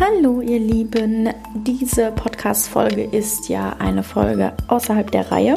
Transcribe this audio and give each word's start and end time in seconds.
Hallo 0.00 0.40
ihr 0.40 0.58
Lieben, 0.58 1.28
diese 1.54 2.10
Podcast-Folge 2.10 3.02
ist 3.02 3.50
ja 3.50 3.76
eine 3.78 4.02
Folge 4.02 4.54
außerhalb 4.66 5.10
der 5.10 5.30
Reihe. 5.30 5.56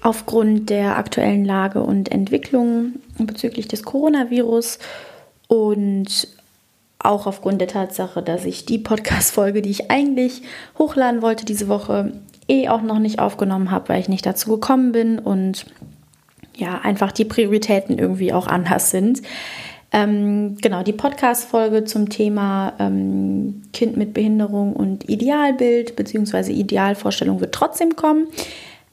Aufgrund 0.00 0.70
der 0.70 0.96
aktuellen 0.96 1.44
Lage 1.44 1.82
und 1.82 2.10
Entwicklung 2.10 2.94
bezüglich 3.18 3.68
des 3.68 3.82
Coronavirus 3.82 4.78
und 5.48 6.26
auch 6.98 7.26
aufgrund 7.26 7.60
der 7.60 7.68
Tatsache, 7.68 8.22
dass 8.22 8.46
ich 8.46 8.64
die 8.64 8.78
Podcast-Folge, 8.78 9.60
die 9.60 9.70
ich 9.70 9.90
eigentlich 9.90 10.40
hochladen 10.78 11.20
wollte 11.20 11.44
diese 11.44 11.68
Woche, 11.68 12.12
eh 12.48 12.70
auch 12.70 12.80
noch 12.80 12.98
nicht 12.98 13.18
aufgenommen 13.18 13.70
habe, 13.70 13.90
weil 13.90 14.00
ich 14.00 14.08
nicht 14.08 14.24
dazu 14.24 14.52
gekommen 14.52 14.92
bin 14.92 15.18
und 15.18 15.66
ja, 16.56 16.80
einfach 16.82 17.12
die 17.12 17.26
Prioritäten 17.26 17.98
irgendwie 17.98 18.32
auch 18.32 18.46
anders 18.46 18.90
sind. 18.90 19.20
Ähm, 19.94 20.56
genau, 20.60 20.82
die 20.82 20.92
Podcast-Folge 20.92 21.84
zum 21.84 22.08
Thema 22.08 22.72
ähm, 22.80 23.62
Kind 23.72 23.96
mit 23.96 24.12
Behinderung 24.12 24.74
und 24.74 25.08
Idealbild 25.08 25.94
bzw. 25.94 26.50
Idealvorstellung 26.50 27.38
wird 27.38 27.54
trotzdem 27.54 27.94
kommen. 27.94 28.26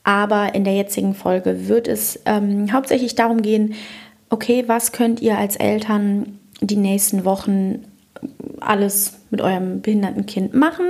Aber 0.03 0.53
in 0.53 0.63
der 0.63 0.75
jetzigen 0.75 1.15
Folge 1.15 1.67
wird 1.67 1.87
es 1.87 2.19
ähm, 2.27 2.71
hauptsächlich 2.71 3.15
darum 3.15 3.41
gehen, 3.41 3.73
okay, 4.29 4.65
was 4.67 4.91
könnt 4.91 5.21
ihr 5.21 5.39
als 5.39 5.55
Eltern 5.55 6.37
die 6.61 6.77
nächsten 6.77 7.25
Wochen 7.25 7.79
alles 8.59 9.17
mit 9.31 9.41
eurem 9.41 9.81
behinderten 9.81 10.27
Kind 10.27 10.53
machen? 10.53 10.85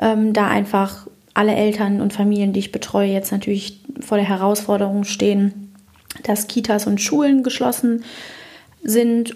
Ähm, 0.00 0.32
da 0.32 0.48
einfach 0.48 1.06
alle 1.34 1.54
Eltern 1.54 2.00
und 2.00 2.12
Familien, 2.12 2.52
die 2.52 2.60
ich 2.60 2.72
betreue, 2.72 3.12
jetzt 3.12 3.30
natürlich 3.30 3.84
vor 4.00 4.18
der 4.18 4.28
Herausforderung 4.28 5.04
stehen, 5.04 5.72
dass 6.24 6.48
Kitas 6.48 6.88
und 6.88 7.00
Schulen 7.00 7.44
geschlossen 7.44 7.98
sind 7.98 8.04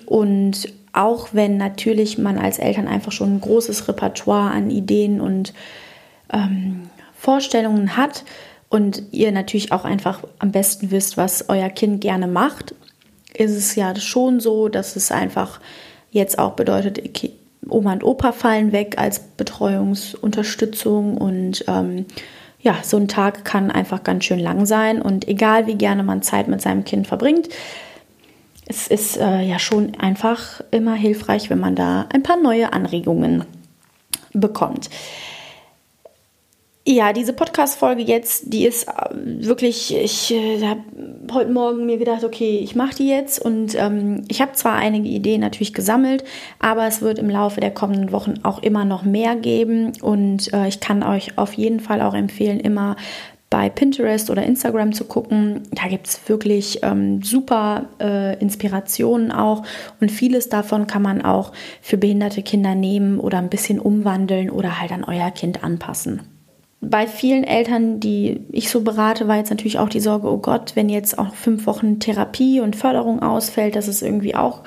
und 0.06 0.72
auch 0.92 1.28
wenn 1.32 1.56
natürlich 1.56 2.18
man 2.18 2.38
als 2.38 2.58
Eltern 2.58 2.88
einfach 2.88 3.12
schon 3.12 3.36
ein 3.36 3.40
großes 3.40 3.88
Repertoire 3.88 4.50
an 4.50 4.70
Ideen 4.70 5.20
und 5.20 5.52
ähm, 6.32 6.90
Vorstellungen 7.14 7.96
hat 7.96 8.24
und 8.68 9.02
ihr 9.12 9.32
natürlich 9.32 9.72
auch 9.72 9.84
einfach 9.84 10.24
am 10.38 10.52
besten 10.52 10.90
wisst, 10.90 11.16
was 11.16 11.48
euer 11.48 11.70
Kind 11.70 12.00
gerne 12.00 12.26
macht, 12.26 12.74
ist 13.34 13.52
es 13.52 13.74
ja 13.74 13.94
schon 13.96 14.40
so, 14.40 14.68
dass 14.68 14.96
es 14.96 15.10
einfach 15.10 15.60
jetzt 16.10 16.38
auch 16.38 16.52
bedeutet, 16.52 17.00
Oma 17.68 17.92
und 17.92 18.04
Opa 18.04 18.32
fallen 18.32 18.72
weg 18.72 18.96
als 18.98 19.20
Betreuungsunterstützung 19.20 21.16
und 21.16 21.64
ähm, 21.68 22.06
ja, 22.60 22.76
so 22.82 22.96
ein 22.96 23.08
Tag 23.08 23.44
kann 23.44 23.70
einfach 23.70 24.04
ganz 24.04 24.24
schön 24.24 24.38
lang 24.38 24.66
sein 24.66 25.00
und 25.02 25.26
egal 25.26 25.66
wie 25.66 25.74
gerne 25.74 26.02
man 26.02 26.22
Zeit 26.22 26.48
mit 26.48 26.60
seinem 26.60 26.84
Kind 26.84 27.06
verbringt, 27.06 27.48
es 28.66 28.86
ist 28.86 29.16
äh, 29.16 29.42
ja 29.42 29.58
schon 29.58 29.94
einfach 29.98 30.62
immer 30.70 30.94
hilfreich, 30.94 31.50
wenn 31.50 31.60
man 31.60 31.74
da 31.74 32.06
ein 32.12 32.22
paar 32.22 32.40
neue 32.40 32.72
Anregungen 32.72 33.44
bekommt. 34.32 34.88
Ja, 36.84 37.12
diese 37.12 37.32
Podcast-Folge 37.32 38.02
jetzt, 38.02 38.52
die 38.52 38.66
ist 38.66 38.88
äh, 38.88 38.92
wirklich, 39.12 39.94
ich 39.94 40.32
äh, 40.32 40.66
habe 40.66 40.80
heute 41.32 41.52
Morgen 41.52 41.86
mir 41.86 41.96
gedacht, 41.96 42.24
okay, 42.24 42.58
ich 42.58 42.74
mache 42.74 42.96
die 42.96 43.08
jetzt 43.08 43.38
und 43.38 43.76
ähm, 43.76 44.24
ich 44.26 44.40
habe 44.40 44.54
zwar 44.54 44.74
einige 44.74 45.08
Ideen 45.08 45.40
natürlich 45.40 45.74
gesammelt, 45.74 46.24
aber 46.58 46.88
es 46.88 47.00
wird 47.00 47.20
im 47.20 47.30
Laufe 47.30 47.60
der 47.60 47.70
kommenden 47.70 48.10
Wochen 48.10 48.40
auch 48.42 48.60
immer 48.64 48.84
noch 48.84 49.04
mehr 49.04 49.36
geben 49.36 49.92
und 50.02 50.52
äh, 50.52 50.66
ich 50.66 50.80
kann 50.80 51.04
euch 51.04 51.38
auf 51.38 51.52
jeden 51.52 51.78
Fall 51.78 52.02
auch 52.02 52.14
empfehlen, 52.14 52.58
immer 52.58 52.96
bei 53.52 53.68
Pinterest 53.68 54.30
oder 54.30 54.44
Instagram 54.44 54.94
zu 54.94 55.04
gucken. 55.04 55.64
Da 55.72 55.88
gibt 55.88 56.06
es 56.06 56.26
wirklich 56.26 56.78
ähm, 56.82 57.22
super 57.22 57.84
äh, 58.00 58.38
Inspirationen 58.40 59.30
auch 59.30 59.62
und 60.00 60.10
vieles 60.10 60.48
davon 60.48 60.86
kann 60.86 61.02
man 61.02 61.20
auch 61.20 61.52
für 61.82 61.98
behinderte 61.98 62.42
Kinder 62.42 62.74
nehmen 62.74 63.20
oder 63.20 63.36
ein 63.36 63.50
bisschen 63.50 63.78
umwandeln 63.78 64.48
oder 64.48 64.80
halt 64.80 64.90
an 64.90 65.04
euer 65.04 65.30
Kind 65.30 65.62
anpassen 65.62 66.22
bei 66.84 67.06
vielen 67.06 67.44
Eltern, 67.44 68.00
die 68.00 68.40
ich 68.50 68.68
so 68.68 68.80
berate, 68.80 69.28
war 69.28 69.36
jetzt 69.36 69.50
natürlich 69.50 69.78
auch 69.78 69.88
die 69.88 70.00
Sorge, 70.00 70.28
oh 70.28 70.38
Gott, 70.38 70.72
wenn 70.74 70.88
jetzt 70.88 71.16
auch 71.16 71.32
fünf 71.32 71.66
Wochen 71.66 72.00
Therapie 72.00 72.58
und 72.58 72.74
Förderung 72.74 73.22
ausfällt, 73.22 73.76
das 73.76 73.86
ist 73.86 74.02
irgendwie 74.02 74.34
auch, 74.34 74.62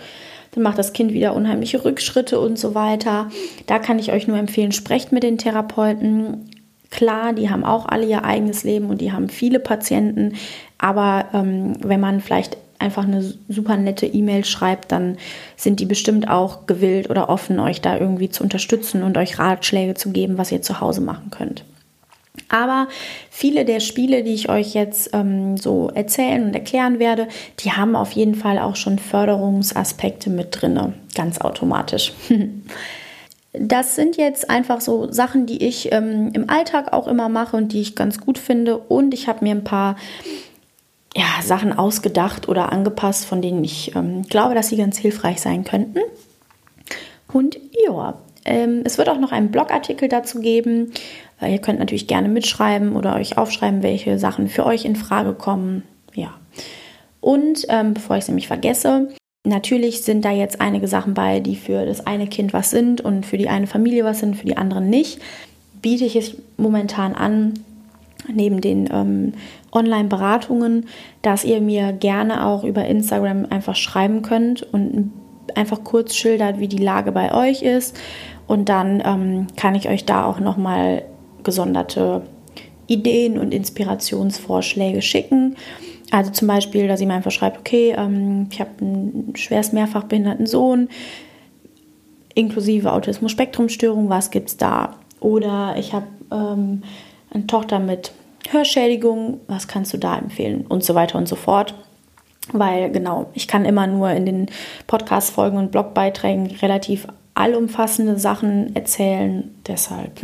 dann 0.52 0.64
macht 0.64 0.78
das 0.78 0.94
Kind 0.94 1.12
wieder 1.12 1.36
unheimliche 1.36 1.84
Rückschritte 1.84 2.40
und 2.40 2.58
so 2.58 2.74
weiter. 2.74 3.30
Da 3.66 3.80
kann 3.80 4.00
ich 4.00 4.14
euch 4.14 4.30
nur 4.30 4.38
empfehlen, 4.38 4.72
sprecht 4.72 5.12
mit 5.12 5.24
den 5.24 5.38
Therapeuten. 5.38 6.50
Klar, 6.92 7.34
die 7.34 7.50
haben 7.50 7.64
auch 7.64 7.86
alle 7.86 8.06
ihr 8.06 8.24
eigenes 8.24 8.64
Leben 8.64 8.90
und 8.90 9.02
die 9.02 9.12
haben 9.12 9.30
viele 9.30 9.60
Patienten, 9.60 10.36
aber 10.78 11.26
ähm, 11.34 11.78
wenn 11.82 12.00
man 12.00 12.22
vielleicht 12.22 12.58
einfach 12.80 13.04
eine 13.04 13.24
super 13.48 13.78
nette 13.78 14.06
E-Mail 14.06 14.46
schreibt, 14.46 14.92
dann 14.92 15.18
sind 15.56 15.80
die 15.80 15.86
bestimmt 15.86 16.30
auch 16.30 16.68
gewillt 16.68 17.10
oder 17.10 17.30
offen, 17.30 17.60
euch 17.60 17.82
da 17.82 17.98
irgendwie 17.98 18.30
zu 18.30 18.44
unterstützen 18.44 19.04
und 19.04 19.18
euch 19.18 19.40
Ratschläge 19.40 19.94
zu 19.96 20.12
geben, 20.12 20.38
was 20.38 20.52
ihr 20.52 20.62
zu 20.62 20.82
Hause 20.82 21.02
machen 21.02 21.32
könnt. 21.32 21.64
Aber 22.50 22.88
viele 23.30 23.66
der 23.66 23.80
Spiele, 23.80 24.24
die 24.24 24.34
ich 24.34 24.50
euch 24.50 24.74
jetzt 24.74 25.12
ähm, 25.14 25.58
so 25.58 25.90
erzählen 25.90 26.44
und 26.44 26.54
erklären 26.54 27.00
werde, 27.00 27.28
die 27.62 27.72
haben 27.72 27.96
auf 27.96 28.12
jeden 28.12 28.36
Fall 28.36 28.60
auch 28.60 28.76
schon 28.76 29.00
Förderungsaspekte 29.00 30.30
mit 30.30 30.62
drin, 30.62 30.94
ganz 31.16 31.40
automatisch. 31.40 32.14
Das 33.60 33.96
sind 33.96 34.18
jetzt 34.18 34.50
einfach 34.50 34.82
so 34.82 35.12
Sachen, 35.12 35.46
die 35.46 35.64
ich 35.66 35.92
ähm, 35.92 36.32
im 36.34 36.50
Alltag 36.50 36.94
auch 36.94 37.08
immer 37.08 37.30
mache 37.30 37.58
und 37.58 37.74
die 37.74 37.82
ich 37.82 37.96
ganz 37.96 38.20
gut 38.20 38.38
finde. 38.38 38.78
Und 38.78 39.14
ich 39.14 39.28
habe 39.28 39.44
mir 39.44 39.52
ein 39.52 39.64
paar 39.64 39.96
ja, 41.16 41.26
Sachen 41.42 41.72
ausgedacht 41.72 42.50
oder 42.50 42.72
angepasst, 42.72 43.26
von 43.26 43.42
denen 43.42 43.64
ich 43.64 43.96
ähm, 43.96 44.24
glaube, 44.24 44.56
dass 44.56 44.70
sie 44.70 44.78
ganz 44.78 44.98
hilfreich 44.98 45.42
sein 45.42 45.64
könnten. 45.64 46.00
Und 47.32 47.58
ja, 47.86 48.16
ähm, 48.44 48.82
es 48.84 48.98
wird 48.98 49.10
auch 49.10 49.20
noch 49.20 49.32
einen 49.32 49.52
Blogartikel 49.52 50.10
dazu 50.10 50.40
geben. 50.40 50.92
Äh, 51.42 51.54
ihr 51.54 51.60
könnt 51.60 51.80
natürlich 51.80 52.08
gerne 52.08 52.30
mitschreiben 52.30 52.96
oder 52.96 53.16
euch 53.16 53.38
aufschreiben, 53.38 53.84
welche 53.84 54.20
Sachen 54.20 54.48
für 54.48 54.66
euch 54.66 54.86
in 54.86 54.96
Frage 54.96 55.34
kommen. 55.34 55.84
Ja. 56.14 56.34
Und 57.22 57.66
ähm, 57.70 57.94
bevor 57.94 58.18
ich 58.18 58.24
es 58.24 58.28
nämlich 58.28 58.48
vergesse, 58.48 59.10
natürlich 59.46 60.04
sind 60.04 60.26
da 60.26 60.32
jetzt 60.32 60.62
einige 60.62 60.88
Sachen 60.88 61.14
bei, 61.14 61.40
die 61.40 61.56
für 61.56 61.86
das 61.86 62.06
eine 62.06 62.28
Kind 62.28 62.54
was 62.54 62.72
sind 62.72 63.02
und 63.02 63.26
für 63.26 63.38
die 63.38 63.50
eine 63.50 63.68
Familie 63.68 64.04
was 64.04 64.20
sind, 64.20 64.36
für 64.36 64.46
die 64.46 64.58
anderen 64.58 64.90
nicht. 64.90 65.22
Biete 65.82 66.06
ich 66.06 66.16
es 66.16 66.38
momentan 66.58 67.14
an, 67.14 67.54
neben 68.34 68.62
den 68.62 68.90
ähm, 68.92 69.34
Online-Beratungen, 69.72 70.88
dass 71.22 71.44
ihr 71.44 71.62
mir 71.62 71.94
gerne 71.94 72.46
auch 72.46 72.64
über 72.64 72.86
Instagram 72.86 73.46
einfach 73.50 73.76
schreiben 73.76 74.22
könnt 74.22 74.64
und 74.74 75.12
einfach 75.54 75.84
kurz 75.84 76.16
schildert, 76.16 76.60
wie 76.60 76.68
die 76.68 76.78
Lage 76.78 77.12
bei 77.12 77.34
euch 77.34 77.62
ist 77.62 77.96
und 78.48 78.70
dann 78.70 79.02
ähm, 79.06 79.48
kann 79.56 79.76
ich 79.76 79.90
euch 79.90 80.06
da 80.06 80.26
auch 80.26 80.40
nochmal 80.40 81.04
gesonderte 81.44 82.24
Ideen 82.88 83.38
und 83.38 83.54
Inspirationsvorschläge 83.54 85.02
schicken. 85.02 85.56
Also 86.12 86.32
zum 86.32 86.48
Beispiel, 86.48 86.88
dass 86.88 87.02
ihr 87.02 87.08
mir 87.08 87.16
einfach 87.16 87.32
schreibt, 87.32 87.60
okay, 87.60 87.96
ähm, 87.98 88.48
ich 88.52 88.60
habe 88.60 88.72
einen 88.82 89.34
schwerst 89.36 89.74
mehrfach 89.74 90.04
behinderten 90.04 90.46
Sohn, 90.46 90.90
inklusive 92.36 92.92
Autismus-Spektrum-Störung, 92.92 94.10
was 94.10 94.30
gibt 94.30 94.50
es 94.50 94.58
da? 94.58 94.96
Oder 95.20 95.76
ich 95.78 95.94
habe 95.94 96.08
ähm, 96.32 96.84
eine 97.32 97.48
Tochter 97.48 97.80
mit 97.80 98.12
Hörschädigung, 98.50 99.40
was 99.48 99.68
kannst 99.68 99.94
du 99.94 99.98
da 99.98 100.18
empfehlen? 100.18 100.66
Und 100.68 100.84
so 100.84 100.94
weiter 100.94 101.18
und 101.18 101.28
so 101.28 101.36
fort. 101.36 101.74
Weil 102.52 102.92
genau, 102.92 103.32
ich 103.34 103.48
kann 103.48 103.66
immer 103.66 103.88
nur 103.88 104.12
in 104.12 104.26
den 104.26 104.46
Podcast-Folgen 104.86 105.58
und 105.58 105.72
Blogbeiträgen 105.72 106.48
relativ 106.62 107.08
allumfassende 107.34 108.20
Sachen 108.20 108.76
erzählen. 108.76 109.56
Deshalb 109.66 110.20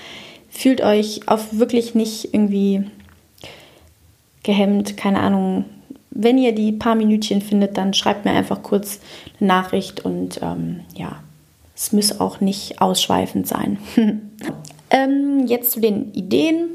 fühlt 0.48 0.80
euch 0.80 1.28
auf 1.28 1.58
wirklich 1.58 1.94
nicht 1.94 2.32
irgendwie 2.32 2.84
gehemmt, 4.46 4.96
keine 4.96 5.20
Ahnung. 5.20 5.66
Wenn 6.10 6.38
ihr 6.38 6.54
die 6.54 6.72
paar 6.72 6.94
Minütchen 6.94 7.42
findet, 7.42 7.76
dann 7.76 7.92
schreibt 7.92 8.24
mir 8.24 8.30
einfach 8.30 8.62
kurz 8.62 9.00
eine 9.38 9.48
Nachricht 9.48 10.06
und 10.06 10.40
ähm, 10.42 10.80
ja, 10.94 11.16
es 11.74 11.92
muss 11.92 12.20
auch 12.20 12.40
nicht 12.40 12.80
ausschweifend 12.80 13.46
sein. 13.46 13.78
ähm, 14.90 15.44
jetzt 15.46 15.72
zu 15.72 15.80
den 15.80 16.12
Ideen, 16.14 16.68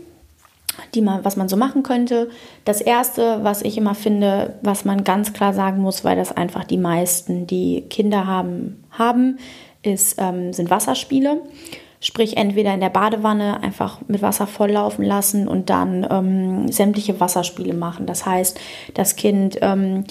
die 0.94 1.02
man, 1.02 1.26
was 1.26 1.38
man 1.38 1.50
so 1.50 1.58
machen 1.58 1.82
könnte. 1.82 2.30
Das 2.66 2.82
erste, 2.82 3.44
was 3.44 3.64
ich 3.64 3.78
immer 3.78 3.96
finde, 3.96 4.60
was 4.62 4.86
man 4.86 5.04
ganz 5.04 5.34
klar 5.34 5.54
sagen 5.54 5.82
muss, 5.82 6.04
weil 6.04 6.18
das 6.18 6.36
einfach 6.36 6.66
die 6.66 6.78
meisten, 6.78 7.48
die 7.48 7.82
Kinder 7.90 8.28
haben, 8.28 8.84
haben, 8.92 9.40
ist, 9.82 10.18
ähm, 10.20 10.54
sind 10.54 10.70
Wasserspiele. 10.70 11.42
Sprich, 12.04 12.36
entweder 12.36 12.74
in 12.74 12.80
der 12.80 12.90
Badewanne 12.90 13.62
einfach 13.62 14.00
mit 14.08 14.24
Wasser 14.24 14.48
volllaufen 14.48 15.06
lassen 15.06 15.48
und 15.48 15.70
dann 15.70 16.06
ähm, 16.10 16.72
sämtliche 16.72 17.20
Wasserspiele 17.20 17.76
machen. 17.76 18.08
Das 18.08 18.26
heißt, 18.26 18.60
das 18.96 19.16
Kind 19.16 19.60
ähm, 19.62 20.06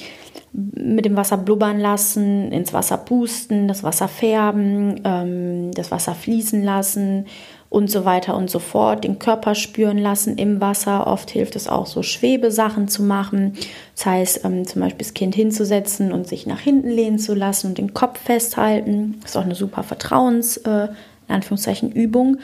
mit 0.53 1.05
dem 1.05 1.17
Wasser 1.17 1.37
blubbern 1.37 1.81
lassen, 1.81 2.53
ins 2.53 2.73
Wasser 2.73 2.97
pusten, 2.97 3.69
das 3.69 3.83
Wasser 3.83 4.07
färben, 4.07 5.01
ähm, 5.05 5.73
das 5.73 5.91
Wasser 5.91 6.15
fließen 6.15 6.63
lassen 6.63 7.27
und 7.71 7.89
so 7.89 8.05
weiter 8.05 8.37
und 8.37 8.51
so 8.51 8.59
fort, 8.59 9.05
den 9.05 9.21
Körper 9.21 9.55
spüren 9.55 9.99
lassen 9.99 10.37
im 10.39 10.61
Wasser. 10.61 11.07
Oft 11.07 11.31
hilft 11.31 11.55
es 11.55 11.69
auch 11.69 11.87
so 11.87 12.03
Schwebesachen 12.03 12.89
zu 12.89 13.05
machen. 13.05 13.55
Das 13.95 14.07
heißt, 14.07 14.45
ähm, 14.45 14.67
zum 14.67 14.83
Beispiel 14.83 15.07
das 15.07 15.15
Kind 15.15 15.37
hinzusetzen 15.37 16.13
und 16.13 16.27
sich 16.27 16.47
nach 16.47 16.59
hinten 16.59 16.91
lehnen 16.91 17.19
zu 17.19 17.35
lassen 17.35 17.69
und 17.69 17.79
den 17.79 17.95
Kopf 17.95 18.19
festhalten. 18.19 19.19
Das 19.23 19.33
ist 19.33 19.37
auch 19.37 19.45
eine 19.45 19.55
super 19.55 19.85
Vertrauens, 19.85 20.57
äh, 20.59 20.89
in 21.31 21.37
Anführungszeichen 21.37 21.91
Übung. 21.93 22.39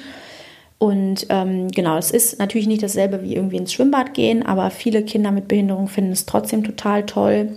Und 0.79 1.27
ähm, 1.31 1.71
genau, 1.71 1.97
es 1.97 2.11
ist 2.11 2.39
natürlich 2.39 2.67
nicht 2.67 2.83
dasselbe 2.83 3.23
wie 3.23 3.35
irgendwie 3.35 3.57
ins 3.57 3.73
Schwimmbad 3.73 4.15
gehen, 4.15 4.45
aber 4.45 4.71
viele 4.71 5.03
Kinder 5.03 5.33
mit 5.33 5.49
Behinderung 5.49 5.89
finden 5.89 6.13
es 6.13 6.27
trotzdem 6.27 6.65
total 6.65 7.07
toll. 7.07 7.49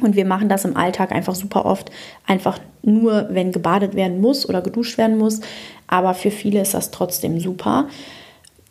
Und 0.00 0.16
wir 0.16 0.24
machen 0.24 0.48
das 0.48 0.64
im 0.64 0.76
Alltag 0.76 1.12
einfach 1.12 1.34
super 1.34 1.66
oft, 1.66 1.90
einfach 2.26 2.58
nur, 2.82 3.28
wenn 3.30 3.52
gebadet 3.52 3.94
werden 3.94 4.20
muss 4.20 4.48
oder 4.48 4.62
geduscht 4.62 4.96
werden 4.96 5.18
muss. 5.18 5.40
Aber 5.86 6.14
für 6.14 6.30
viele 6.30 6.62
ist 6.62 6.74
das 6.74 6.90
trotzdem 6.90 7.38
super. 7.40 7.88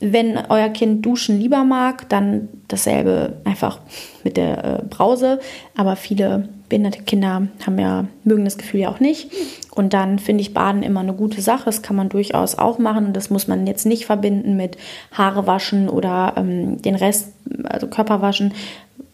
Wenn 0.01 0.37
euer 0.49 0.69
Kind 0.69 1.05
duschen 1.05 1.39
lieber 1.39 1.63
mag, 1.63 2.09
dann 2.09 2.49
dasselbe 2.67 3.37
einfach 3.43 3.79
mit 4.23 4.35
der 4.35 4.63
äh, 4.63 4.83
Brause. 4.89 5.39
Aber 5.77 5.95
viele 5.95 6.49
behinderte 6.69 7.03
Kinder 7.03 7.47
haben 7.65 7.79
ja, 7.79 8.05
mögen 8.23 8.45
das 8.45 8.57
Gefühl 8.57 8.81
ja 8.81 8.89
auch 8.89 8.99
nicht. 8.99 9.31
Und 9.73 9.93
dann 9.93 10.19
finde 10.19 10.41
ich 10.41 10.53
Baden 10.53 10.83
immer 10.83 11.01
eine 11.01 11.13
gute 11.13 11.41
Sache. 11.41 11.65
Das 11.65 11.81
kann 11.81 11.95
man 11.95 12.09
durchaus 12.09 12.57
auch 12.57 12.79
machen. 12.79 13.07
Und 13.07 13.13
das 13.15 13.29
muss 13.29 13.47
man 13.47 13.67
jetzt 13.67 13.85
nicht 13.85 14.05
verbinden 14.05 14.57
mit 14.57 14.77
Haare 15.11 15.47
waschen 15.47 15.87
oder 15.87 16.33
ähm, 16.35 16.81
den 16.81 16.95
Rest, 16.95 17.33
also 17.63 17.87
Körper 17.87 18.21
waschen, 18.21 18.53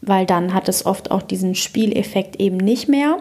weil 0.02 0.26
dann 0.26 0.54
hat 0.54 0.70
es 0.70 0.86
oft 0.86 1.12
auch 1.12 1.22
diesen 1.22 1.54
Spieleffekt 1.54 2.40
eben 2.40 2.58
nicht 2.58 2.88
mehr. 2.88 3.18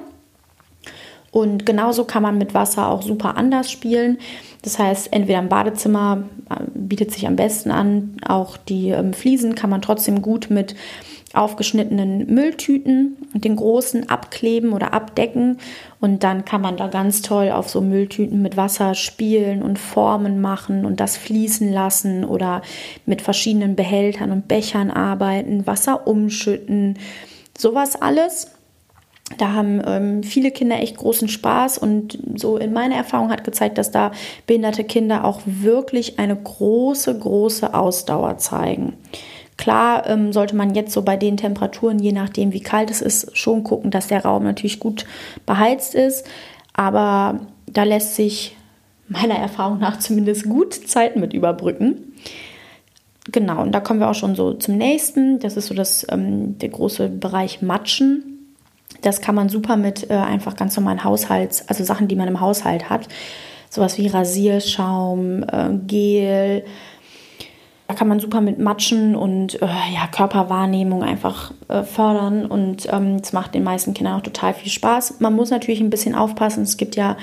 Und 1.37 1.67
genauso 1.67 2.05
kann 2.05 2.23
man 2.23 2.39
mit 2.39 2.55
Wasser 2.55 2.89
auch 2.89 3.03
super 3.03 3.37
anders 3.37 3.71
spielen. 3.71 4.17
Das 4.63 4.79
heißt, 4.79 5.13
entweder 5.13 5.39
im 5.41 5.51
Badezimmer 5.51 6.25
äh, 6.49 6.65
bietet 6.73 7.13
sich 7.13 7.27
am 7.27 7.37
besten 7.37 7.71
an, 7.71 8.17
auch 8.27 8.57
die 8.57 8.89
ähm, 8.89 9.13
Fliesen 9.13 9.55
kann 9.55 9.69
man 9.69 9.83
trotzdem 9.83 10.23
gut 10.23 10.49
mit 10.49 10.75
aufgeschnittenen 11.35 12.33
Mülltüten 12.33 13.19
und 13.35 13.45
den 13.45 13.57
großen 13.57 14.09
abkleben 14.09 14.73
oder 14.73 14.95
abdecken. 14.95 15.59
Und 16.01 16.25
dann 16.25 16.47
kann 16.47 16.63
man 16.63 16.79
da 16.79 16.87
ganz 16.87 17.21
toll 17.21 17.51
auf 17.51 17.69
so 17.69 17.83
Mülltüten 17.83 18.41
mit 18.41 18.57
Wasser 18.57 18.95
spielen 18.95 19.63
und 19.63 19.79
Formen 19.79 20.41
machen 20.41 20.87
und 20.87 21.01
das 21.01 21.19
fließen 21.19 21.71
lassen 21.71 22.25
oder 22.25 22.63
mit 23.05 23.21
verschiedenen 23.21 23.77
Behältern 23.77 24.31
und 24.31 24.49
Bechern 24.49 24.91
arbeiten, 24.91 25.67
Wasser 25.67 26.07
umschütten, 26.07 26.99
sowas 27.59 28.01
alles. 28.01 28.56
Da 29.39 29.53
haben 29.53 29.83
ähm, 29.85 30.23
viele 30.23 30.53
Kinder 30.53 30.81
echt 30.81 30.97
großen 30.97 31.29
Spaß 31.29 31.79
und 31.79 32.19
so 32.37 32.57
in 32.57 32.73
meiner 32.73 32.95
Erfahrung 32.95 33.31
hat 33.31 33.43
gezeigt, 33.43 33.77
dass 33.77 33.91
da 33.91 34.13
behinderte 34.47 34.85
Kinder 34.85 35.25
auch 35.25 35.41
wirklich 35.45 36.19
eine 36.19 36.37
große, 36.37 37.19
große 37.19 37.75
Ausdauer 37.75 38.39
zeigen. 38.39 38.95
Klar 39.57 40.07
ähm, 40.09 40.33
sollte 40.33 40.55
man 40.55 40.75
jetzt 40.75 40.93
so 40.93 41.03
bei 41.03 41.17
den 41.17 41.37
Temperaturen, 41.37 41.99
je 41.99 42.13
nachdem 42.13 42.53
wie 42.53 42.61
kalt 42.61 42.91
es 42.91 43.01
ist, 43.01 43.37
schon 43.37 43.65
gucken, 43.65 43.91
dass 43.91 44.07
der 44.07 44.25
Raum 44.25 44.45
natürlich 44.45 44.79
gut 44.79 45.07
beheizt 45.45 45.95
ist. 45.95 46.27
Aber 46.75 47.41
da 47.67 47.83
lässt 47.83 48.15
sich 48.15 48.57
meiner 49.09 49.37
Erfahrung 49.37 49.79
nach 49.79 49.99
zumindest 49.99 50.45
gut 50.45 50.75
Zeit 50.75 51.17
mit 51.17 51.33
überbrücken. 51.33 52.15
Genau, 53.33 53.63
und 53.63 53.73
da 53.73 53.81
kommen 53.81 53.99
wir 53.99 54.09
auch 54.09 54.15
schon 54.15 54.37
so 54.37 54.53
zum 54.53 54.77
nächsten. 54.77 55.41
Das 55.41 55.57
ist 55.57 55.67
so 55.67 55.75
das, 55.75 56.07
ähm, 56.11 56.59
der 56.59 56.69
große 56.69 57.09
Bereich 57.09 57.61
Matschen. 57.63 58.36
Das 59.03 59.21
kann 59.21 59.35
man 59.35 59.49
super 59.49 59.77
mit 59.77 60.11
äh, 60.11 60.15
einfach 60.15 60.57
ganz 60.57 60.77
normalen 60.77 61.05
Haushalts, 61.05 61.69
also 61.69 61.85
Sachen, 61.85 62.09
die 62.09 62.17
man 62.17 62.29
im 62.29 62.41
Haushalt 62.41 62.89
hat. 62.91 63.09
Sowas 63.71 63.99
wie 63.99 64.07
Rasierschaum, 64.07 65.43
äh, 65.43 65.71
Gel, 65.87 66.65
da 67.89 67.95
kann 67.95 68.09
man 68.09 68.19
super 68.19 68.41
mit 68.41 68.59
Matschen 68.59 69.15
und 69.15 69.63
äh, 69.63 69.67
ja, 69.67 70.09
Körperwahrnehmung 70.11 71.05
einfach 71.05 71.53
äh, 71.69 71.83
fördern 71.85 72.47
und 72.47 72.89
ähm, 72.93 73.17
ähm, 73.17 73.23
macht 73.33 73.55
den 73.55 73.63
meisten 73.63 73.95
Kindern 73.95 74.19
auch 74.19 74.23
total 74.23 74.55
viel 74.55 74.73
Spaß. 74.73 75.21
Man 75.21 75.35
muss 75.35 75.51
natürlich 75.51 75.81
ein 75.81 75.91
bisschen 75.91 76.15
aufpassen. 76.15 76.65
Es 76.65 76.77
gibt 76.77 76.97
ja 76.97 77.17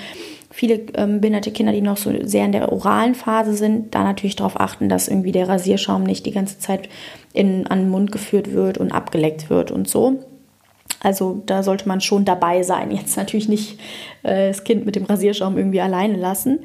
viele 0.51 0.75
ähm, 0.95 1.19
behinderte 1.19 1.51
Kinder, 1.51 1.73
die 1.73 1.81
noch 1.81 1.97
so 1.97 2.13
sehr 2.23 2.45
in 2.45 2.53
der 2.53 2.71
oralen 2.71 3.15
Phase 3.15 3.55
sind, 3.55 3.93
da 3.93 4.03
natürlich 4.03 4.37
darauf 4.37 4.59
achten, 4.59 4.87
dass 4.87 5.07
irgendwie 5.07 5.31
der 5.33 5.49
Rasierschaum 5.49 6.03
nicht 6.03 6.25
die 6.25 6.31
ganze 6.31 6.59
Zeit 6.59 6.87
in, 7.33 7.67
an 7.67 7.79
den 7.79 7.89
Mund 7.89 8.11
geführt 8.11 8.53
wird 8.53 8.77
und 8.77 8.91
abgeleckt 8.91 9.49
wird 9.49 9.71
und 9.71 9.89
so. 9.89 10.19
Also 11.03 11.43
da 11.45 11.61
sollte 11.61 11.87
man 11.87 12.01
schon 12.01 12.25
dabei 12.25 12.63
sein. 12.63 12.89
Jetzt 12.89 13.17
natürlich 13.17 13.49
nicht 13.49 13.79
äh, 14.23 14.47
das 14.47 14.63
Kind 14.63 14.85
mit 14.85 14.95
dem 14.95 15.03
Rasierschaum 15.03 15.57
irgendwie 15.57 15.81
alleine 15.81 16.17
lassen. 16.17 16.59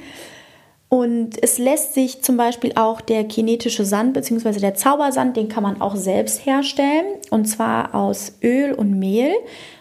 Und 0.88 1.43
es 1.43 1.58
lässt 1.58 1.93
sich 1.93 2.23
zum 2.23 2.38
Beispiel 2.38 2.73
auch 2.76 3.02
der 3.02 3.25
kinetische 3.25 3.85
Sand 3.85 4.14
bzw. 4.14 4.58
der 4.58 4.75
Zaubersand, 4.75 5.37
den 5.37 5.50
kann 5.50 5.62
man 5.62 5.82
auch 5.82 5.96
selbst 5.96 6.46
herstellen. 6.46 7.05
Und 7.31 7.46
zwar 7.46 7.94
aus 7.94 8.38
Öl 8.43 8.73
und 8.73 8.99
Mehl. 8.99 9.32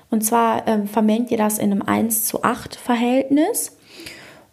Und 0.09 0.25
zwar 0.25 0.68
ähm, 0.68 0.88
vermengt 0.88 1.31
ihr 1.31 1.38
das 1.38 1.59
in 1.59 1.71
einem 1.71 1.81
1 1.83 2.25
zu 2.25 2.44
8 2.44 2.75
Verhältnis. 2.75 3.77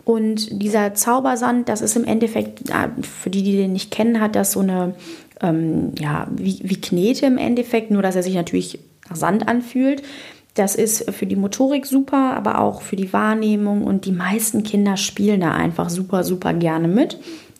Und 0.04 0.62
dieser 0.62 0.94
Zaubersand, 0.94 1.68
das 1.68 1.80
ist 1.80 1.96
im 1.96 2.04
Endeffekt, 2.04 2.62
für 3.00 3.30
die, 3.30 3.42
die 3.42 3.56
den 3.56 3.72
nicht 3.72 3.90
kennen, 3.90 4.20
hat 4.20 4.36
das 4.36 4.52
so 4.52 4.60
eine, 4.60 4.94
ähm, 5.40 5.92
ja, 5.98 6.28
wie, 6.30 6.60
wie 6.62 6.80
Knete 6.80 7.24
im 7.24 7.38
Endeffekt, 7.38 7.90
nur 7.90 8.02
dass 8.02 8.14
er 8.14 8.22
sich 8.22 8.34
natürlich 8.34 8.78
nach 9.08 9.16
Sand 9.16 9.48
anfühlt. 9.48 10.02
Das 10.54 10.76
ist 10.76 11.10
für 11.10 11.26
die 11.26 11.36
Motorik 11.36 11.84
super, 11.84 12.36
aber 12.36 12.60
auch 12.60 12.82
für 12.82 12.96
die 12.96 13.12
Wahrnehmung 13.12 13.82
und 13.84 14.04
die 14.04 14.12
meisten 14.12 14.62
Kinder 14.62 14.96
spielen 14.96 15.40
da 15.40 15.52
einfach 15.52 15.90
super, 15.90 16.22
super 16.22 16.54
gerne 16.54 16.86
mit. 16.86 17.18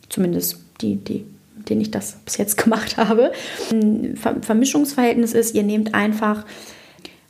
Zumindest 0.08 0.61
die, 0.81 0.96
die 0.96 1.25
denen 1.69 1.81
ich 1.81 1.91
das 1.91 2.17
bis 2.25 2.37
jetzt 2.37 2.56
gemacht 2.62 2.96
habe. 2.96 3.32
Ein 3.70 4.17
Vermischungsverhältnis 4.17 5.32
ist, 5.32 5.55
ihr 5.55 5.62
nehmt 5.62 5.94
einfach 5.94 6.44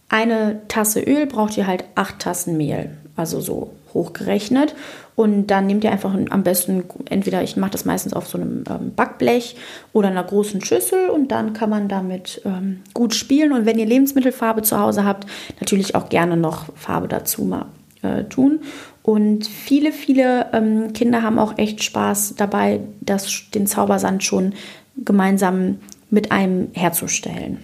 eine 0.08 0.61
Tasse 0.69 1.00
Öl, 1.00 1.26
braucht 1.26 1.56
ihr 1.56 1.66
halt 1.66 1.84
acht 1.94 2.20
Tassen 2.20 2.56
Mehl, 2.56 2.96
also 3.16 3.40
so 3.40 3.72
hochgerechnet. 3.93 4.75
Und 5.16 5.46
dann 5.46 5.66
nehmt 5.66 5.84
ihr 5.84 5.93
einfach 5.93 6.12
am 6.31 6.43
besten, 6.43 6.84
entweder 7.08 7.43
ich 7.43 7.56
mache 7.56 7.70
das 7.70 7.84
meistens 7.84 8.14
auf 8.14 8.26
so 8.26 8.37
einem 8.37 8.64
ähm, 8.69 8.93
Backblech 8.94 9.56
oder 9.93 10.08
einer 10.08 10.25
großen 10.25 10.64
Schüssel 10.64 11.08
und 11.08 11.28
dann 11.28 11.52
kann 11.52 11.70
man 11.70 11.88
damit 11.88 12.43
ähm, 12.44 12.81
gut 12.94 13.14
spielen. 13.14 13.52
Und 13.52 13.64
wenn 13.64 13.78
ihr 13.78 13.87
Lebensmittelfarbe 13.87 14.62
zu 14.62 14.78
Hause 14.81 15.05
habt, 15.05 15.28
natürlich 15.61 15.94
auch 15.94 16.08
gerne 16.08 16.37
noch 16.37 16.66
Farbe 16.75 17.06
dazu 17.06 17.44
mal 17.44 17.66
äh, 18.02 18.25
tun. 18.25 18.61
Und 19.02 19.46
viele, 19.46 19.93
viele 19.93 20.46
ähm, 20.52 20.93
Kinder 20.94 21.22
haben 21.22 21.38
auch 21.38 21.58
echt 21.58 21.84
Spaß 21.84 22.34
dabei, 22.37 22.81
das, 23.00 23.50
den 23.55 23.66
Zaubersand 23.66 24.25
schon 24.25 24.55
gemeinsam 24.96 25.78
mit 26.11 26.32
einem 26.32 26.69
herzustellen. 26.72 27.58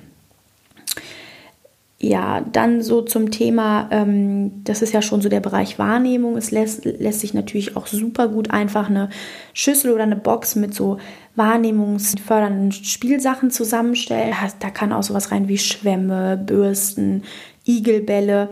Ja, 2.02 2.40
dann 2.40 2.80
so 2.80 3.02
zum 3.02 3.30
Thema, 3.30 3.86
ähm, 3.90 4.64
das 4.64 4.80
ist 4.80 4.94
ja 4.94 5.02
schon 5.02 5.20
so 5.20 5.28
der 5.28 5.40
Bereich 5.40 5.78
Wahrnehmung. 5.78 6.38
Es 6.38 6.50
lässt, 6.50 6.86
lässt 6.86 7.20
sich 7.20 7.34
natürlich 7.34 7.76
auch 7.76 7.86
super 7.86 8.28
gut 8.28 8.50
einfach 8.50 8.88
eine 8.88 9.10
Schüssel 9.52 9.92
oder 9.92 10.04
eine 10.04 10.16
Box 10.16 10.56
mit 10.56 10.72
so 10.72 10.96
wahrnehmungsfördernden 11.36 12.72
Spielsachen 12.72 13.50
zusammenstellen. 13.50 14.34
Da 14.60 14.70
kann 14.70 14.94
auch 14.94 15.02
sowas 15.02 15.30
rein 15.30 15.48
wie 15.48 15.58
Schwämme, 15.58 16.38
Bürsten, 16.38 17.24
Igelbälle. 17.66 18.48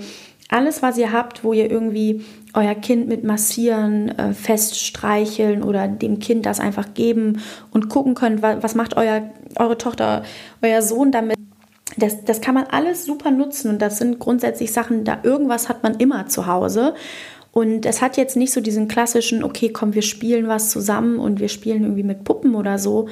Alles, 0.51 0.83
was 0.83 0.99
ihr 0.99 1.13
habt, 1.13 1.43
wo 1.43 1.55
ihr 1.55 1.71
irgendwie 1.71 2.25
euer 2.53 2.75
Kind 2.75 3.09
mit 3.09 3.25
massieren, 3.25 4.11
äh, 4.11 4.35
feststreicheln 4.35 5.63
oder 5.63 5.89
dem 5.89 6.19
Kind 6.19 6.45
das 6.45 6.61
einfach 6.61 6.93
geben 6.93 7.41
und 7.71 7.89
gucken 7.89 8.15
könnt, 8.15 8.43
was, 8.43 8.75
macht 8.75 8.97
euer, 8.99 9.23
eure 9.57 9.79
Tochter, 9.79 10.23
euer 10.61 10.83
Sohn 10.83 11.13
damit 11.13 11.39
das, 11.99 12.25
das 12.25 12.41
kann 12.41 12.55
man 12.55 12.65
alles 12.65 13.05
super 13.05 13.31
nutzen 13.31 13.71
und 13.71 13.83
das 13.83 13.99
sind 13.99 14.19
grundsätzlich 14.19 14.73
Sachen, 14.73 15.05
da 15.05 15.19
irgendwas 15.23 15.69
hat 15.69 15.83
man 15.83 15.97
immer 15.97 16.27
zu 16.27 16.47
Hause. 16.47 16.95
Und 17.51 17.87
es 17.87 18.03
hat 18.03 18.17
jetzt 18.17 18.37
nicht 18.37 18.53
so 18.53 18.61
diesen 18.61 18.89
klassischen, 18.89 19.43
okay, 19.43 19.71
komm, 19.71 19.95
wir 19.95 20.03
spielen 20.03 20.49
was 20.49 20.71
zusammen 20.71 21.19
und 21.19 21.41
wir 21.41 21.49
spielen 21.49 21.83
irgendwie 21.83 22.03
mit 22.03 22.25
Puppen 22.25 22.55
oder 22.55 22.79
so 22.79 23.09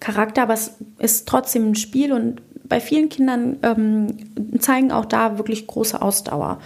Charakter, 0.00 0.42
aber 0.42 0.54
es 0.54 0.76
ist 0.98 1.26
trotzdem 1.26 1.70
ein 1.70 1.74
Spiel 1.74 2.12
und 2.12 2.40
bei 2.68 2.80
vielen 2.80 3.08
Kindern 3.08 3.56
ähm, 3.62 4.60
zeigen 4.60 4.92
auch 4.92 5.06
da 5.06 5.38
wirklich 5.38 5.66
große 5.66 6.00
Ausdauer. 6.00 6.58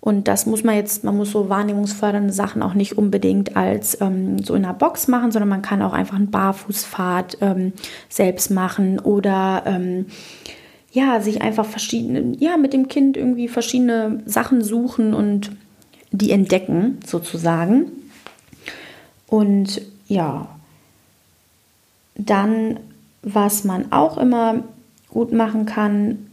Und 0.00 0.26
das 0.26 0.46
muss 0.46 0.64
man 0.64 0.74
jetzt, 0.74 1.04
man 1.04 1.16
muss 1.16 1.30
so 1.30 1.48
wahrnehmungsfördernde 1.48 2.32
Sachen 2.32 2.62
auch 2.62 2.74
nicht 2.74 2.98
unbedingt 2.98 3.56
als 3.56 4.00
ähm, 4.00 4.42
so 4.42 4.54
in 4.54 4.64
einer 4.64 4.74
Box 4.74 5.06
machen, 5.06 5.30
sondern 5.30 5.48
man 5.48 5.62
kann 5.62 5.80
auch 5.80 5.92
einfach 5.92 6.16
einen 6.16 6.30
Barfußpfad 6.30 7.38
ähm, 7.40 7.72
selbst 8.08 8.50
machen 8.50 8.98
oder 8.98 9.62
ähm, 9.64 10.06
ja, 10.92 11.20
sich 11.20 11.40
einfach 11.40 11.64
verschiedene, 11.64 12.36
ja, 12.38 12.56
mit 12.56 12.72
dem 12.72 12.88
Kind 12.88 13.16
irgendwie 13.16 13.48
verschiedene 13.48 14.22
Sachen 14.26 14.62
suchen 14.62 15.14
und 15.14 15.50
die 16.10 16.30
entdecken, 16.30 17.00
sozusagen. 17.06 17.90
Und 19.26 19.80
ja, 20.06 20.48
dann, 22.14 22.78
was 23.22 23.64
man 23.64 23.90
auch 23.90 24.18
immer 24.18 24.64
gut 25.08 25.32
machen 25.32 25.64
kann, 25.64 26.26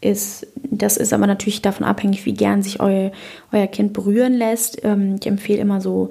ist, 0.00 0.46
das 0.70 0.96
ist 0.96 1.12
aber 1.12 1.26
natürlich 1.26 1.60
davon 1.60 1.84
abhängig, 1.84 2.24
wie 2.24 2.32
gern 2.32 2.62
sich 2.62 2.80
eu, 2.80 3.10
euer 3.52 3.66
Kind 3.66 3.92
berühren 3.92 4.32
lässt. 4.32 4.82
Ähm, 4.82 5.16
ich 5.20 5.26
empfehle 5.26 5.60
immer 5.60 5.82
so 5.82 6.08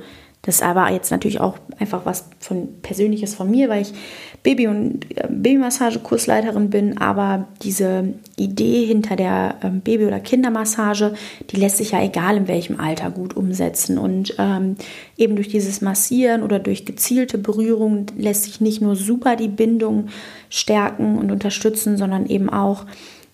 Das 0.49 0.55
ist 0.55 0.63
aber 0.63 0.91
jetzt 0.91 1.11
natürlich 1.11 1.39
auch 1.39 1.59
einfach 1.77 2.07
was 2.07 2.25
von 2.39 2.81
Persönliches 2.81 3.35
von 3.35 3.51
mir, 3.51 3.69
weil 3.69 3.83
ich 3.83 3.93
Baby- 4.41 4.65
und 4.65 5.05
äh, 5.15 5.27
Babymassage-Kursleiterin 5.29 6.71
bin, 6.71 6.97
aber 6.97 7.47
diese 7.61 8.15
Idee 8.35 8.83
hinter 8.87 9.15
der 9.15 9.57
ähm, 9.61 9.81
Baby- 9.81 10.07
oder 10.07 10.19
Kindermassage, 10.19 11.13
die 11.51 11.57
lässt 11.57 11.77
sich 11.77 11.91
ja 11.91 12.01
egal 12.01 12.35
in 12.35 12.47
welchem 12.47 12.79
Alter 12.79 13.11
gut 13.11 13.37
umsetzen. 13.37 13.99
Und 13.99 14.33
ähm, 14.39 14.75
eben 15.17 15.35
durch 15.35 15.49
dieses 15.49 15.81
Massieren 15.81 16.41
oder 16.41 16.57
durch 16.57 16.83
gezielte 16.83 17.37
Berührung 17.37 18.07
lässt 18.17 18.45
sich 18.45 18.59
nicht 18.59 18.81
nur 18.81 18.95
super 18.95 19.35
die 19.35 19.49
Bindung 19.49 20.07
stärken 20.49 21.19
und 21.19 21.31
unterstützen, 21.31 21.95
sondern 21.95 22.25
eben 22.25 22.49
auch 22.49 22.87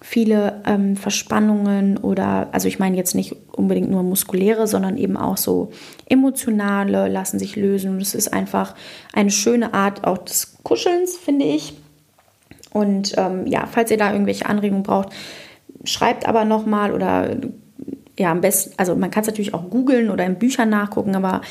viele 0.06 0.62
ähm, 0.68 0.96
Verspannungen 0.96 1.98
oder, 1.98 2.50
also 2.52 2.68
ich 2.68 2.78
meine 2.78 2.96
jetzt 2.96 3.16
nicht 3.16 3.36
unbedingt 3.52 3.90
nur 3.90 4.04
muskuläre, 4.04 4.68
sondern 4.68 4.98
eben 4.98 5.18
auch 5.18 5.36
so 5.36 5.72
emotionale 6.08 7.08
lassen 7.08 7.40
sich 7.40 7.56
lösen. 7.56 7.90
Und 7.90 8.02
es 8.02 8.14
ist 8.14 8.32
einfach 8.32 8.76
eine 9.14 9.32
schöne 9.32 9.74
Art 9.74 10.06
auch 10.06 10.20
des 10.20 10.58
Kuschelns, 10.62 11.18
finde 11.18 11.46
ich. 11.46 11.74
Und 12.72 13.14
ähm, 13.18 13.48
ja, 13.48 13.66
falls 13.66 13.90
ihr 13.90 13.98
da 13.98 14.12
irgendwelche 14.12 14.46
Anregungen 14.46 14.84
braucht, 14.84 15.10
schreibt 15.86 16.28
aber 16.28 16.46
nochmal 16.46 16.94
oder 16.94 17.38
ja, 18.20 18.32
am 18.32 18.42
besten, 18.42 18.76
also 18.78 18.96
man 18.96 19.10
kann 19.10 19.22
es 19.22 19.28
natürlich 19.28 19.56
auch 19.56 19.72
googeln 19.72 20.12
oder 20.12 20.24
in 20.24 20.38
Büchern 20.38 20.70
nachgucken, 20.70 21.16
aber 21.16 21.42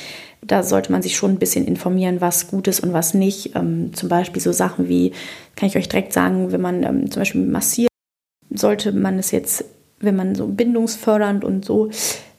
da 0.43 0.63
sollte 0.63 0.93
man 0.93 1.03
sich 1.03 1.17
schon 1.17 1.33
ein 1.33 1.39
bisschen 1.39 1.67
informieren, 1.67 2.21
was 2.21 2.47
gut 2.47 2.69
ist 2.69 2.81
und 2.81 2.93
was 2.93 3.15
nicht. 3.15 3.57
Ähm, 3.57 3.93
zum 3.95 4.09
Beispiel 4.09 4.41
so 4.41 4.53
Sachen 4.53 4.89
wie, 4.89 5.11
kann 5.57 5.69
ich 5.69 5.77
euch 5.77 5.89
direkt 5.89 6.13
sagen, 6.13 6.53
wenn 6.53 6.61
man 6.61 6.85
ähm, 6.85 7.11
zum 7.11 7.21
Beispiel 7.21 7.45
massiert, 7.45 7.89
sollte 8.55 8.93
man 8.93 9.19
es 9.19 9.31
jetzt, 9.31 9.65
wenn 10.01 10.17
man 10.17 10.35
so 10.35 10.47
bindungsfördernd 10.47 11.45
und 11.45 11.65
so, 11.65 11.91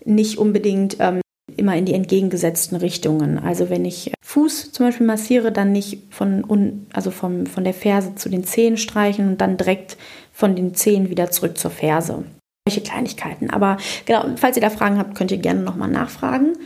nicht 0.03 0.37
unbedingt 0.37 0.97
ähm, 0.99 1.21
immer 1.57 1.75
in 1.75 1.85
die 1.85 1.93
entgegengesetzten 1.93 2.77
Richtungen. 2.77 3.39
Also 3.39 3.69
wenn 3.69 3.85
ich 3.85 4.11
Fuß 4.21 4.71
zum 4.71 4.87
Beispiel 4.87 5.05
massiere, 5.05 5.51
dann 5.51 5.71
nicht 5.71 6.01
von, 6.09 6.85
also 6.93 7.11
vom, 7.11 7.45
von 7.45 7.63
der 7.63 7.73
Ferse 7.73 8.15
zu 8.15 8.29
den 8.29 8.43
Zehen 8.43 8.77
streichen 8.77 9.29
und 9.29 9.41
dann 9.41 9.57
direkt 9.57 9.97
von 10.31 10.55
den 10.55 10.75
Zehen 10.75 11.09
wieder 11.09 11.31
zurück 11.31 11.57
zur 11.57 11.71
Ferse. 11.71 12.23
Solche 12.67 12.81
Kleinigkeiten. 12.81 13.49
Aber 13.49 13.77
genau, 14.05 14.25
falls 14.37 14.57
ihr 14.57 14.61
da 14.61 14.69
Fragen 14.69 14.97
habt, 14.97 15.15
könnt 15.15 15.31
ihr 15.31 15.37
gerne 15.37 15.61
nochmal 15.61 15.89
nachfragen. 15.89 16.57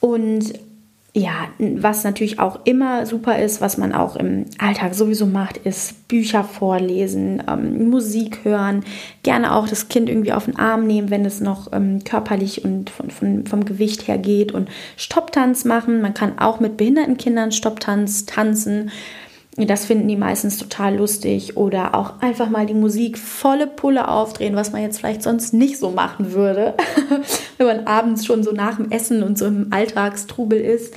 Und 0.00 0.54
ja, 1.14 1.48
was 1.58 2.04
natürlich 2.04 2.38
auch 2.38 2.60
immer 2.64 3.06
super 3.06 3.38
ist, 3.38 3.60
was 3.60 3.78
man 3.78 3.94
auch 3.94 4.14
im 4.14 4.44
Alltag 4.58 4.94
sowieso 4.94 5.26
macht, 5.26 5.56
ist 5.56 6.06
Bücher 6.06 6.44
vorlesen, 6.44 7.42
ähm, 7.48 7.88
Musik 7.88 8.40
hören, 8.44 8.84
gerne 9.22 9.54
auch 9.54 9.66
das 9.66 9.88
Kind 9.88 10.08
irgendwie 10.08 10.32
auf 10.32 10.44
den 10.44 10.58
Arm 10.58 10.86
nehmen, 10.86 11.10
wenn 11.10 11.24
es 11.24 11.40
noch 11.40 11.72
ähm, 11.72 12.04
körperlich 12.04 12.64
und 12.64 12.90
von, 12.90 13.10
von, 13.10 13.46
vom 13.46 13.64
Gewicht 13.64 14.06
her 14.06 14.18
geht 14.18 14.52
und 14.52 14.68
Stopptanz 14.96 15.64
machen. 15.64 16.02
Man 16.02 16.14
kann 16.14 16.38
auch 16.38 16.60
mit 16.60 16.76
behinderten 16.76 17.16
Kindern 17.16 17.52
Stopptanz 17.52 18.26
tanzen. 18.26 18.90
Das 19.66 19.86
finden 19.86 20.08
die 20.08 20.16
meistens 20.16 20.56
total 20.56 20.96
lustig. 20.96 21.56
Oder 21.56 21.94
auch 21.94 22.20
einfach 22.20 22.48
mal 22.48 22.66
die 22.66 22.74
Musik 22.74 23.18
volle 23.18 23.66
Pulle 23.66 24.08
aufdrehen, 24.08 24.56
was 24.56 24.72
man 24.72 24.82
jetzt 24.82 24.98
vielleicht 24.98 25.22
sonst 25.22 25.52
nicht 25.52 25.78
so 25.78 25.90
machen 25.90 26.32
würde, 26.32 26.74
wenn 27.58 27.66
man 27.66 27.86
abends 27.86 28.24
schon 28.24 28.42
so 28.42 28.52
nach 28.52 28.76
dem 28.76 28.90
Essen 28.90 29.22
und 29.22 29.38
so 29.38 29.46
im 29.46 29.68
Alltagstrubel 29.70 30.60
ist. 30.60 30.94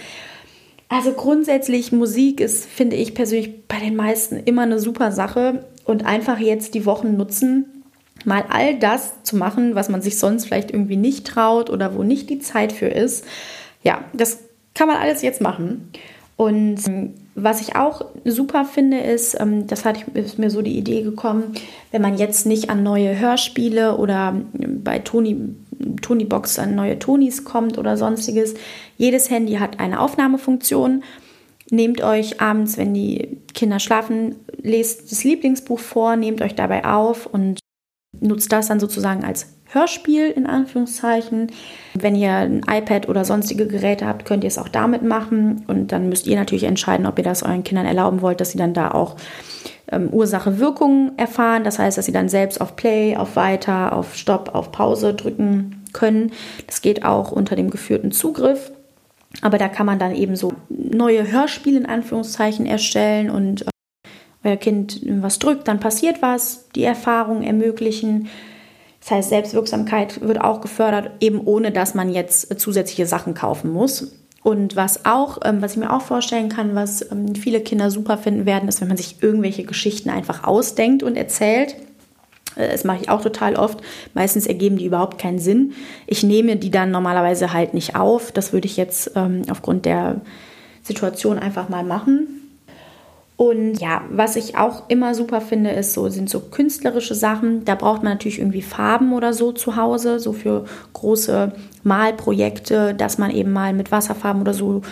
Also 0.90 1.14
grundsätzlich 1.14 1.92
Musik 1.92 2.42
ist, 2.42 2.66
finde 2.66 2.98
ich 2.98 3.16
persönlich 3.16 3.66
bei 3.68 3.80
den 3.80 3.96
meisten 3.96 4.38
immer 4.38 4.64
eine 4.64 4.80
super 4.80 5.12
Sache 5.12 5.66
und 5.86 6.06
einfach 6.06 6.38
jetzt 6.38 6.74
die 6.74 6.86
Wochen 6.86 7.16
nutzen, 7.16 7.84
mal 8.26 8.44
all 8.50 8.78
das 8.78 9.24
zu 9.24 9.38
machen, 9.38 9.74
was 9.74 9.90
man 9.90 10.02
sich 10.02 10.20
sonst 10.20 10.46
vielleicht 10.46 10.72
irgendwie 10.72 10.98
nicht 10.98 11.26
traut 11.26 11.70
oder 11.70 11.96
wo 11.96 12.04
nicht 12.04 12.30
die 12.30 12.40
Zeit 12.40 12.74
für 12.74 12.88
ist. 12.88 13.26
Ja, 13.84 14.04
das 14.14 14.40
kann 14.74 14.88
man 14.88 14.98
alles 14.98 15.22
jetzt 15.22 15.42
machen. 15.42 15.90
Und 16.36 16.88
ähm, 16.88 17.14
was 17.44 17.62
ich 17.62 17.76
auch 17.76 18.06
super 18.26 18.66
finde, 18.66 19.00
ist, 19.00 19.40
ähm, 19.40 19.68
das 19.68 19.86
hat 19.86 20.08
ist 20.14 20.40
mir 20.40 20.50
so 20.50 20.62
die 20.62 20.78
Idee 20.78 21.02
gekommen, 21.02 21.54
wenn 21.92 22.02
man 22.02 22.18
jetzt 22.18 22.46
nicht 22.46 22.70
an 22.70 22.84
neue 22.84 23.18
Hörspiele 23.18 23.98
oder 23.98 24.36
ähm, 24.60 24.84
bei 24.84 25.00
Tony, 25.00 25.38
Tony 26.02 26.26
Box 26.26 26.60
an 26.60 26.76
neue 26.76 27.00
Tonys 27.00 27.44
kommt 27.44 27.78
oder 27.78 27.98
sonstiges. 27.98 28.54
Jedes 28.98 29.30
Handy 29.30 29.54
hat 29.54 29.80
eine 29.80 30.00
Aufnahmefunktion. 30.00 31.04
Nehmt 31.70 32.04
euch 32.04 32.42
abends, 32.42 32.78
wenn 32.78 32.94
die 32.94 33.38
Kinder 33.54 33.80
schlafen, 33.80 34.36
lest 34.62 35.12
das 35.12 35.24
Lieblingsbuch 35.24 35.80
vor, 35.80 36.16
nehmt 36.18 36.42
euch 36.42 36.56
dabei 36.56 36.86
auf 36.86 37.26
und 37.26 37.60
nutzt 38.20 38.52
das 38.52 38.68
dann 38.68 38.80
sozusagen 38.80 39.24
als 39.24 39.54
Hörspiel 39.74 40.30
in 40.30 40.46
Anführungszeichen. 40.46 41.52
Wenn 41.94 42.16
ihr 42.16 42.34
ein 42.34 42.62
iPad 42.70 43.08
oder 43.10 43.26
sonstige 43.26 43.68
Geräte 43.68 44.06
habt, 44.06 44.26
könnt 44.26 44.44
ihr 44.44 44.50
es 44.50 44.58
auch 44.58 44.68
damit 44.68 45.04
machen. 45.04 45.64
Und 45.68 45.92
dann 45.92 46.10
müsst 46.10 46.28
ihr 46.28 46.36
natürlich 46.36 46.66
entscheiden, 46.66 47.06
ob 47.06 47.18
ihr 47.18 47.24
das 47.24 47.44
euren 47.44 47.64
Kindern 47.64 47.86
erlauben 47.86 48.22
wollt, 48.22 48.42
dass 48.42 48.52
sie 48.52 48.58
dann 48.58 48.74
da 48.74 48.92
auch 48.92 49.16
ähm, 49.92 50.10
Ursache-Wirkung 50.10 51.14
erfahren. 51.18 51.64
Das 51.64 51.80
heißt, 51.80 51.98
dass 51.98 52.06
sie 52.06 52.12
dann 52.12 52.30
selbst 52.30 52.60
auf 52.60 52.76
Play, 52.76 53.16
auf 53.16 53.36
Weiter, 53.36 53.94
auf 53.94 54.16
Stopp, 54.16 54.54
auf 54.54 54.72
Pause 54.72 55.14
drücken 55.14 55.84
können. 55.94 56.32
Das 56.68 56.82
geht 56.82 57.06
auch 57.06 57.32
unter 57.32 57.56
dem 57.56 57.70
geführten 57.70 58.12
Zugriff. 58.12 58.72
Aber 59.42 59.58
da 59.58 59.70
kann 59.70 59.86
man 59.86 60.00
dann 60.00 60.14
eben 60.14 60.36
so 60.36 60.52
neue 60.70 61.32
Hörspiele 61.32 61.80
in 61.80 61.86
Anführungszeichen 61.86 62.66
erstellen 62.66 63.30
und 63.30 63.62
äh, 63.62 63.70
euer 64.44 64.58
Kind 64.58 65.00
was 65.06 65.40
drückt, 65.40 65.68
dann 65.68 65.80
passiert 65.80 66.22
was, 66.22 66.68
die 66.76 66.84
Erfahrung 66.84 67.44
ermöglichen. 67.44 68.28
Das 69.02 69.12
heißt, 69.12 69.30
Selbstwirksamkeit 69.30 70.22
wird 70.22 70.42
auch 70.42 70.62
gefördert, 70.62 71.12
eben 71.20 71.42
ohne 71.42 71.72
dass 71.72 71.96
man 71.96 72.12
jetzt 72.12 72.60
zusätzliche 72.60 73.06
Sachen 73.06 73.34
kaufen 73.34 73.72
muss. 73.72 74.14
Und 74.44 74.76
was 74.76 75.06
auch, 75.06 75.40
ähm, 75.44 75.62
was 75.62 75.74
ich 75.74 75.78
mir 75.78 75.94
auch 75.94 76.02
vorstellen 76.02 76.50
kann, 76.50 76.74
was 76.74 77.12
ähm, 77.12 77.36
viele 77.36 77.62
Kinder 77.62 77.92
super 77.92 78.18
finden 78.18 78.46
werden, 78.46 78.68
ist, 78.70 78.82
wenn 78.82 78.88
man 78.88 78.98
sich 78.98 79.22
irgendwelche 79.22 79.64
Geschichten 79.64 80.10
einfach 80.10 80.44
ausdenkt 80.44 81.04
und 81.04 81.16
erzählt. 81.16 81.76
Äh, 82.56 82.70
das 82.72 82.84
mache 82.84 83.00
ich 83.02 83.10
auch 83.10 83.22
total 83.22 83.56
oft. 83.56 83.80
Meistens 84.14 84.48
ergeben 84.48 84.78
die 84.78 84.86
überhaupt 84.86 85.20
keinen 85.20 85.40
Sinn. 85.40 85.74
Ich 86.08 86.24
nehme 86.24 86.56
die 86.56 86.72
dann 86.72 86.90
normalerweise 86.90 87.54
halt 87.54 87.76
nicht 87.76 87.96
auf. 87.96 88.32
Das 88.32 88.52
würde 88.52 88.66
ich 88.66 88.78
jetzt 88.78 89.12
ähm, 89.16 89.44
aufgrund 89.50 89.86
der 89.86 90.22
Situation 90.82 91.38
einfach 91.38 91.70
mal 91.70 91.84
machen. 91.84 92.41
Und 93.42 93.82
ja, 93.82 94.04
was 94.12 94.36
ich 94.36 94.56
auch 94.56 94.84
immer 94.88 95.16
super 95.16 95.42
finde, 95.42 95.72
ist 95.72 95.94
so, 95.94 96.10
sind 96.10 96.30
so 96.30 96.42
künstlerische 96.42 97.16
Sachen. 97.16 97.66
Da 97.66 97.74
braucht 97.74 98.04
man 98.04 98.14
natürlich 98.14 98.38
irgendwie 98.38 98.62
Farben 98.62 99.14
oder 99.14 99.34
so 99.34 99.52
zu 99.52 99.78
Hause, 99.78 100.20
so 100.20 100.32
für 100.32 100.66
große 100.94 101.52
Malprojekte, 101.82 102.94
dass 102.94 103.18
man 103.18 103.32
eben 103.32 103.52
mal 103.52 103.74
mit 103.74 103.92
Wasserfarben 103.92 104.44
oder 104.44 104.54
so 104.54 104.84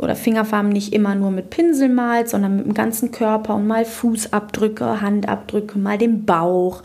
oder 0.00 0.16
Fingerfarben 0.16 0.70
nicht 0.70 0.92
immer 0.92 1.14
nur 1.14 1.30
mit 1.30 1.50
Pinsel 1.50 1.88
malt, 1.88 2.28
sondern 2.28 2.56
mit 2.56 2.66
dem 2.66 2.74
ganzen 2.74 3.12
Körper 3.12 3.54
und 3.54 3.68
mal 3.68 3.84
Fußabdrücke, 3.84 5.00
Handabdrücke, 5.00 5.78
mal 5.78 5.96
den 5.96 6.24
Bauch. 6.24 6.82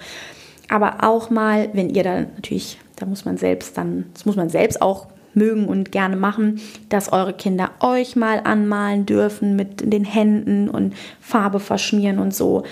Aber 0.69 1.03
auch 1.03 1.31
mal, 1.31 1.69
wenn 1.73 1.89
ihr 1.89 2.03
da 2.03 2.21
natürlich, 2.21 2.77
da 2.97 3.07
muss 3.07 3.25
man 3.25 3.37
selbst 3.37 3.75
dann, 3.79 4.05
das 4.13 4.27
muss 4.27 4.35
man 4.35 4.49
selbst 4.49 4.79
auch 4.79 5.07
mögen 5.33 5.67
und 5.67 5.91
gerne 5.91 6.15
machen, 6.15 6.59
dass 6.89 7.11
eure 7.11 7.33
Kinder 7.33 7.71
euch 7.79 8.15
mal 8.15 8.41
anmalen 8.43 9.05
dürfen 9.05 9.55
mit 9.55 9.91
den 9.91 10.03
Händen 10.05 10.69
und 10.69 10.93
Farbe 11.21 11.59
verschmieren 11.59 12.19
und 12.19 12.33
so. 12.33 12.63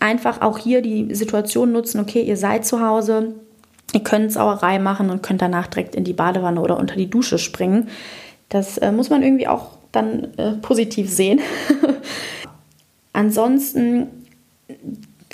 Einfach 0.00 0.40
auch 0.40 0.58
hier 0.58 0.82
die 0.82 1.14
Situation 1.14 1.72
nutzen, 1.72 2.00
okay, 2.00 2.22
ihr 2.22 2.36
seid 2.36 2.64
zu 2.64 2.80
Hause, 2.80 3.34
ihr 3.92 4.02
könnt 4.02 4.32
Sauerei 4.32 4.78
machen 4.78 5.10
und 5.10 5.22
könnt 5.22 5.42
danach 5.42 5.66
direkt 5.66 5.94
in 5.94 6.04
die 6.04 6.12
Badewanne 6.12 6.60
oder 6.60 6.78
unter 6.78 6.96
die 6.96 7.10
Dusche 7.10 7.38
springen. 7.38 7.88
Das 8.48 8.78
äh, 8.78 8.92
muss 8.92 9.10
man 9.10 9.22
irgendwie 9.22 9.48
auch 9.48 9.72
dann 9.92 10.28
äh, 10.36 10.52
positiv 10.52 11.10
sehen. 11.10 11.40
Ansonsten 13.12 14.06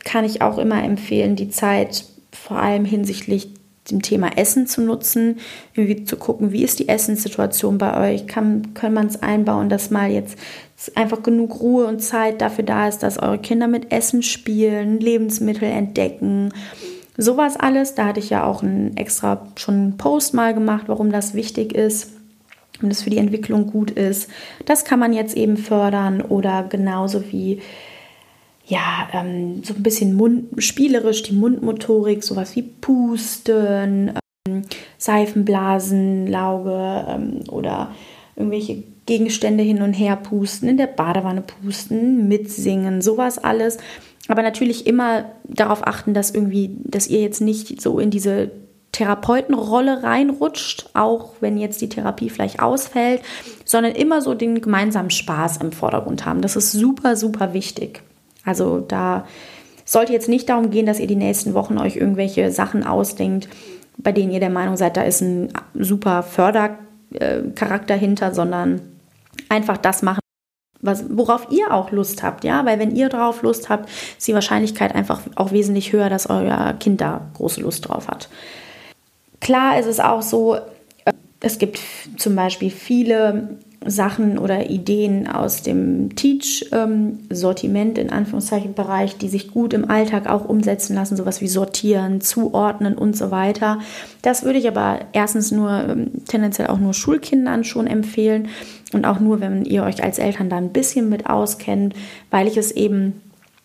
kann 0.04 0.24
ich 0.24 0.42
auch 0.42 0.58
immer 0.58 0.82
empfehlen, 0.82 1.36
die 1.36 1.50
Zeit 1.50 2.04
vor 2.32 2.58
allem 2.58 2.84
hinsichtlich 2.84 3.50
dem 3.90 4.02
Thema 4.02 4.36
Essen 4.36 4.66
zu 4.66 4.80
nutzen, 4.80 5.38
irgendwie 5.74 6.04
zu 6.04 6.16
gucken, 6.16 6.52
wie 6.52 6.64
ist 6.64 6.78
die 6.78 6.88
Essenssituation 6.88 7.78
bei 7.78 8.12
euch, 8.12 8.26
kann, 8.26 8.74
kann 8.74 8.92
man 8.92 9.06
es 9.06 9.22
einbauen, 9.22 9.68
dass 9.68 9.90
mal 9.90 10.10
jetzt 10.10 10.38
einfach 10.94 11.22
genug 11.22 11.60
Ruhe 11.60 11.86
und 11.86 12.00
Zeit 12.00 12.40
dafür 12.40 12.64
da 12.64 12.88
ist, 12.88 13.02
dass 13.02 13.18
eure 13.18 13.38
Kinder 13.38 13.68
mit 13.68 13.92
Essen 13.92 14.22
spielen, 14.22 15.00
Lebensmittel 15.00 15.68
entdecken, 15.68 16.52
sowas 17.16 17.56
alles. 17.56 17.94
Da 17.94 18.06
hatte 18.06 18.20
ich 18.20 18.30
ja 18.30 18.44
auch 18.44 18.62
einen 18.62 18.96
extra 18.96 19.46
schon 19.56 19.74
einen 19.74 19.96
Post 19.96 20.34
mal 20.34 20.54
gemacht, 20.54 20.84
warum 20.88 21.10
das 21.10 21.34
wichtig 21.34 21.74
ist 21.74 22.10
und 22.82 22.90
das 22.90 23.02
für 23.02 23.10
die 23.10 23.18
Entwicklung 23.18 23.70
gut 23.70 23.90
ist. 23.90 24.28
Das 24.66 24.84
kann 24.84 24.98
man 24.98 25.12
jetzt 25.12 25.36
eben 25.36 25.56
fördern 25.56 26.20
oder 26.20 26.64
genauso 26.68 27.24
wie 27.32 27.60
ja, 28.66 29.08
ähm, 29.12 29.62
so 29.62 29.74
ein 29.74 29.82
bisschen 29.82 30.14
Mund, 30.14 30.48
spielerisch 30.58 31.22
die 31.22 31.34
Mundmotorik, 31.34 32.24
sowas 32.24 32.56
wie 32.56 32.62
Pusten, 32.62 34.12
ähm, 34.48 34.62
Seifenblasen, 34.98 36.26
Lauge 36.26 37.06
ähm, 37.08 37.40
oder 37.50 37.92
irgendwelche 38.34 38.82
Gegenstände 39.06 39.62
hin 39.62 39.82
und 39.82 39.92
her 39.92 40.16
pusten, 40.16 40.68
in 40.68 40.76
der 40.76 40.88
Badewanne 40.88 41.42
pusten, 41.42 42.26
mitsingen, 42.26 43.02
sowas 43.02 43.38
alles. 43.38 43.78
Aber 44.28 44.42
natürlich 44.42 44.86
immer 44.86 45.26
darauf 45.44 45.86
achten, 45.86 46.12
dass 46.12 46.32
irgendwie, 46.32 46.76
dass 46.82 47.06
ihr 47.06 47.20
jetzt 47.20 47.40
nicht 47.40 47.80
so 47.80 48.00
in 48.00 48.10
diese 48.10 48.50
Therapeutenrolle 48.90 50.02
reinrutscht, 50.02 50.90
auch 50.94 51.34
wenn 51.40 51.56
jetzt 51.56 51.80
die 51.82 51.88
Therapie 51.88 52.30
vielleicht 52.30 52.60
ausfällt, 52.60 53.20
sondern 53.64 53.92
immer 53.92 54.22
so 54.22 54.34
den 54.34 54.60
gemeinsamen 54.60 55.10
Spaß 55.10 55.58
im 55.58 55.70
Vordergrund 55.70 56.24
haben. 56.24 56.40
Das 56.40 56.56
ist 56.56 56.72
super, 56.72 57.14
super 57.14 57.52
wichtig. 57.52 58.02
Also 58.46 58.80
da 58.80 59.26
sollte 59.84 60.14
jetzt 60.14 60.28
nicht 60.28 60.48
darum 60.48 60.70
gehen, 60.70 60.86
dass 60.86 61.00
ihr 61.00 61.06
die 61.06 61.16
nächsten 61.16 61.52
Wochen 61.52 61.76
euch 61.76 61.96
irgendwelche 61.96 62.50
Sachen 62.50 62.84
ausdenkt, 62.84 63.48
bei 63.98 64.12
denen 64.12 64.32
ihr 64.32 64.40
der 64.40 64.50
Meinung 64.50 64.76
seid, 64.76 64.96
da 64.96 65.02
ist 65.02 65.20
ein 65.20 65.52
super 65.74 66.22
Fördercharakter 66.22 67.94
hinter, 67.94 68.34
sondern 68.34 68.80
einfach 69.48 69.76
das 69.76 70.02
machen, 70.02 70.20
was, 70.80 71.04
worauf 71.08 71.48
ihr 71.50 71.72
auch 71.72 71.90
Lust 71.90 72.22
habt, 72.22 72.44
ja, 72.44 72.64
weil 72.66 72.78
wenn 72.78 72.94
ihr 72.94 73.08
darauf 73.08 73.42
Lust 73.42 73.68
habt, 73.68 73.88
ist 74.18 74.26
die 74.28 74.34
Wahrscheinlichkeit 74.34 74.94
einfach 74.94 75.20
auch 75.34 75.52
wesentlich 75.52 75.92
höher, 75.92 76.10
dass 76.10 76.28
euer 76.28 76.74
Kind 76.78 77.00
da 77.00 77.28
große 77.34 77.60
Lust 77.60 77.88
drauf 77.88 78.08
hat. 78.08 78.28
Klar 79.40 79.78
ist 79.78 79.86
es 79.86 80.00
auch 80.00 80.22
so, 80.22 80.58
es 81.40 81.58
gibt 81.58 81.80
zum 82.16 82.34
Beispiel 82.34 82.70
viele 82.70 83.58
Sachen 83.84 84.38
oder 84.38 84.70
Ideen 84.70 85.28
aus 85.28 85.62
dem 85.62 86.16
Teach-Sortiment 86.16 87.98
in 87.98 88.10
Anführungszeichen 88.10 88.74
Bereich, 88.74 89.16
die 89.16 89.28
sich 89.28 89.50
gut 89.50 89.72
im 89.74 89.90
Alltag 89.90 90.28
auch 90.28 90.48
umsetzen 90.48 90.94
lassen, 90.94 91.16
sowas 91.16 91.40
wie 91.40 91.48
sortieren, 91.48 92.20
zuordnen 92.20 92.96
und 92.96 93.16
so 93.16 93.30
weiter. 93.30 93.78
Das 94.22 94.44
würde 94.44 94.58
ich 94.58 94.68
aber 94.68 95.00
erstens 95.12 95.52
nur 95.52 95.70
ähm, 95.88 96.10
tendenziell 96.26 96.68
auch 96.68 96.78
nur 96.78 96.94
Schulkindern 96.94 97.64
schon 97.64 97.86
empfehlen 97.86 98.48
und 98.92 99.04
auch 99.04 99.20
nur, 99.20 99.40
wenn 99.40 99.64
ihr 99.64 99.82
euch 99.84 100.02
als 100.02 100.18
Eltern 100.18 100.48
da 100.48 100.56
ein 100.56 100.72
bisschen 100.72 101.08
mit 101.08 101.28
auskennt, 101.28 101.94
weil 102.30 102.48
ich 102.48 102.56
es 102.56 102.72
eben 102.72 103.20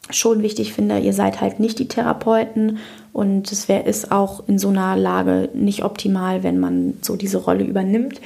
schon 0.10 0.42
wichtig 0.42 0.74
finde, 0.74 1.00
ihr 1.00 1.14
seid 1.14 1.42
halt 1.42 1.60
nicht 1.60 1.80
die 1.80 1.88
Therapeuten 1.88 2.80
und 3.14 3.52
es 3.52 3.70
wäre 3.70 3.84
ist 3.84 4.12
auch 4.12 4.48
in 4.48 4.58
so 4.60 4.70
einer 4.70 4.96
Lage 4.98 5.50
nicht 5.54 5.84
optimal, 5.84 6.44
wenn 6.44 6.60
man 6.60 6.96
so 7.02 7.16
diese 7.16 7.38
Rolle 7.38 7.64
übernimmt. 7.64 8.20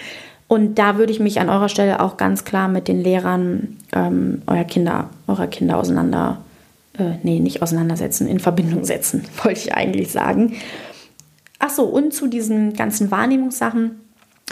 Und 0.47 0.75
da 0.75 0.97
würde 0.97 1.11
ich 1.11 1.19
mich 1.19 1.39
an 1.39 1.49
eurer 1.49 1.69
Stelle 1.69 1.99
auch 2.01 2.17
ganz 2.17 2.43
klar 2.43 2.67
mit 2.67 2.87
den 2.87 3.01
Lehrern 3.01 3.77
ähm, 3.93 4.41
eurer 4.45 4.63
Kinder, 4.63 5.09
eurer 5.27 5.47
Kinder 5.47 5.77
auseinander, 5.77 6.41
äh, 6.97 7.15
nee, 7.23 7.39
nicht 7.39 7.61
auseinandersetzen, 7.61 8.27
in 8.27 8.39
Verbindung 8.39 8.85
setzen, 8.85 9.23
wollte 9.43 9.59
ich 9.59 9.73
eigentlich 9.73 10.11
sagen. 10.11 10.53
Ach 11.59 11.69
so, 11.69 11.83
und 11.85 12.13
zu 12.13 12.27
diesen 12.27 12.73
ganzen 12.73 13.09
Wahrnehmungssachen. 13.09 14.01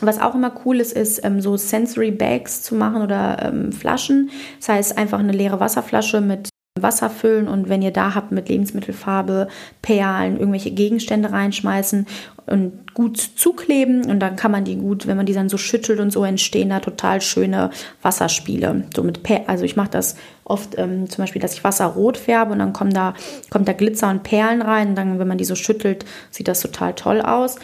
Was 0.02 0.20
auch 0.20 0.34
immer 0.34 0.52
cool 0.66 0.80
ist, 0.80 0.94
ist 0.94 1.24
ähm, 1.24 1.40
so 1.40 1.56
Sensory 1.56 2.10
Bags 2.10 2.64
zu 2.64 2.74
machen 2.74 3.04
oder 3.04 3.38
ähm, 3.44 3.72
Flaschen. 3.72 4.32
Das 4.60 4.70
heißt, 4.70 4.98
einfach 4.98 5.20
eine 5.20 5.32
leere 5.32 5.60
Wasserflasche 5.60 6.20
mit 6.20 6.50
Wasser 6.82 7.12
füllen 7.12 7.48
und 7.48 7.70
wenn 7.70 7.84
ihr 7.84 7.92
da 7.92 8.15
habt 8.15 8.32
mit 8.32 8.50
Lebensmittelfarbe, 8.50 9.48
Perlen, 9.84 10.39
irgendwelche 10.39 10.72
Gegenstände 10.72 11.32
reinschmeißen 11.32 12.08
und 12.48 12.96
gut 12.96 13.18
zukleben 13.20 14.10
und 14.10 14.20
dann 14.20 14.36
kann 14.36 14.51
man 14.51 14.65
die 14.65 14.77
gut, 14.77 15.06
wenn 15.06 15.15
man 15.15 15.27
die 15.27 15.36
dann 15.36 15.50
so 15.50 15.58
schüttelt 15.58 16.00
und 16.00 16.10
so 16.10 16.25
entstehen 16.25 16.70
da 16.70 16.80
total 16.80 17.22
schöne 17.22 17.70
Wasserspiele. 18.01 18.86
So 18.96 19.03
mit 19.03 19.22
per 19.22 19.48
also 19.48 19.65
ich 19.65 19.75
mache 19.75 19.92
das 19.92 20.15
oft 20.46 20.75
ähm, 20.80 21.08
zum 21.08 21.22
Beispiel, 21.22 21.44
dass 21.44 21.53
ich 21.53 21.63
Wasser 21.63 21.86
rot 21.86 22.18
färbe 22.18 22.53
und 22.53 22.60
dann 22.60 22.74
kommen 22.74 22.94
da, 22.94 23.13
kommt 23.51 23.68
da 23.68 23.74
Glitzer 23.74 24.10
und 24.10 24.24
Perlen 24.24 24.63
rein 24.63 24.89
und 24.89 24.96
dann, 24.96 25.20
wenn 25.20 25.27
man 25.27 25.38
die 25.38 25.46
so 25.46 25.56
schüttelt, 25.56 26.06
sieht 26.32 26.48
das 26.48 26.62
total 26.62 26.96
toll 26.96 27.22
aus. 27.22 27.58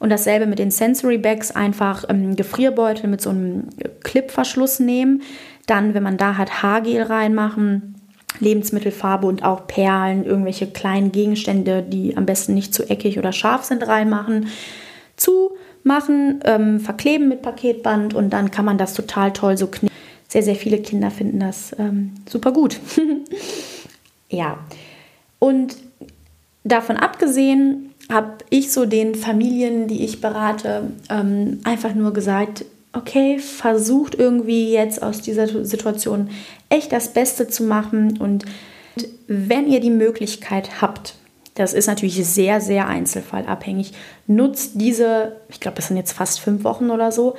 Und 0.00 0.10
dasselbe 0.10 0.46
mit 0.46 0.58
den 0.58 0.72
Sensory 0.72 1.18
Bags, 1.18 1.52
einfach 1.52 2.04
ähm, 2.08 2.34
Gefrierbeutel 2.34 3.08
mit 3.08 3.20
so 3.20 3.30
einem 3.30 3.68
Clipverschluss 4.02 4.80
nehmen. 4.80 5.22
Dann, 5.66 5.94
wenn 5.94 6.02
man 6.02 6.16
da 6.16 6.36
hat, 6.36 6.62
Haargel 6.62 7.02
reinmachen 7.02 7.95
Lebensmittelfarbe 8.40 9.26
und 9.26 9.44
auch 9.44 9.66
Perlen, 9.66 10.24
irgendwelche 10.24 10.66
kleinen 10.66 11.12
Gegenstände, 11.12 11.82
die 11.82 12.16
am 12.16 12.26
besten 12.26 12.54
nicht 12.54 12.74
zu 12.74 12.88
eckig 12.88 13.18
oder 13.18 13.32
scharf 13.32 13.64
sind, 13.64 13.86
reinmachen, 13.86 14.48
zumachen, 15.16 16.40
ähm, 16.44 16.80
verkleben 16.80 17.28
mit 17.28 17.42
Paketband 17.42 18.14
und 18.14 18.30
dann 18.30 18.50
kann 18.50 18.64
man 18.64 18.78
das 18.78 18.94
total 18.94 19.32
toll 19.32 19.56
so 19.56 19.66
knicken. 19.66 19.94
Sehr, 20.28 20.42
sehr 20.42 20.56
viele 20.56 20.78
Kinder 20.78 21.10
finden 21.10 21.40
das 21.40 21.74
ähm, 21.78 22.12
super 22.28 22.52
gut. 22.52 22.80
ja, 24.28 24.58
und 25.38 25.76
davon 26.64 26.96
abgesehen 26.96 27.94
habe 28.10 28.38
ich 28.50 28.72
so 28.72 28.86
den 28.86 29.14
Familien, 29.14 29.88
die 29.88 30.04
ich 30.04 30.20
berate, 30.20 30.90
ähm, 31.10 31.60
einfach 31.64 31.94
nur 31.94 32.12
gesagt, 32.12 32.64
okay, 32.96 33.38
versucht 33.38 34.14
irgendwie 34.14 34.72
jetzt 34.72 35.02
aus 35.02 35.20
dieser 35.20 35.64
Situation 35.64 36.30
echt 36.68 36.92
das 36.92 37.12
Beste 37.12 37.48
zu 37.48 37.64
machen 37.64 38.18
und 38.18 38.44
wenn 39.28 39.68
ihr 39.68 39.80
die 39.80 39.90
Möglichkeit 39.90 40.80
habt, 40.80 41.14
das 41.54 41.72
ist 41.72 41.86
natürlich 41.86 42.24
sehr, 42.26 42.60
sehr 42.60 42.86
einzelfallabhängig, 42.86 43.92
nutzt 44.26 44.72
diese, 44.74 45.36
ich 45.48 45.60
glaube, 45.60 45.76
das 45.76 45.88
sind 45.88 45.96
jetzt 45.96 46.12
fast 46.12 46.40
fünf 46.40 46.64
Wochen 46.64 46.90
oder 46.90 47.12
so, 47.12 47.36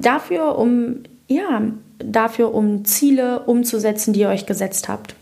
dafür, 0.00 0.58
um, 0.58 1.04
ja, 1.28 1.62
dafür, 1.98 2.54
um 2.54 2.84
Ziele 2.84 3.40
umzusetzen, 3.40 4.12
die 4.12 4.20
ihr 4.20 4.28
euch 4.28 4.46
gesetzt 4.46 4.88
habt. 4.88 5.14